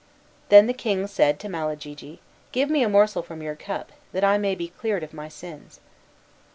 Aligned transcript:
Then 0.49 0.65
the 0.65 0.73
king 0.73 1.05
said 1.05 1.39
to 1.41 1.47
Malagigi, 1.47 2.21
"Give 2.51 2.71
me 2.71 2.81
a 2.81 2.89
morsel 2.89 3.21
from 3.21 3.43
your 3.43 3.55
cup, 3.55 3.91
that 4.13 4.23
I 4.23 4.39
may 4.39 4.55
be 4.55 4.67
cleared 4.69 5.03
of 5.03 5.13
my 5.13 5.29
sins." 5.29 5.79